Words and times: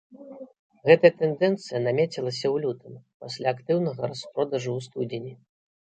Гэтая 0.89 1.11
тэндэнцыя 1.19 1.83
намецілася 1.87 2.45
ў 2.55 2.65
лютым, 2.65 2.93
пасля 3.27 3.47
актыўнага 3.55 4.01
распродажу 4.15 4.71
ў 4.75 4.79
студзені. 4.93 5.33